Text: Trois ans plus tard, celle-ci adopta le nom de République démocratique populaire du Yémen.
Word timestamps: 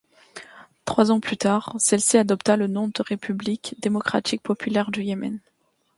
Trois 0.85 1.11
ans 1.11 1.19
plus 1.19 1.37
tard, 1.37 1.75
celle-ci 1.77 2.17
adopta 2.17 2.57
le 2.57 2.65
nom 2.65 2.87
de 2.87 3.03
République 3.03 3.75
démocratique 3.81 4.41
populaire 4.41 4.89
du 4.89 5.03
Yémen. 5.03 5.39